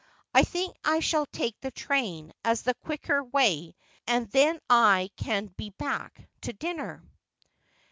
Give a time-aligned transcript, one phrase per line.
[0.33, 3.75] 'I think I shall take the train, as the quicker way,
[4.07, 7.03] and then I can be back to dinner.'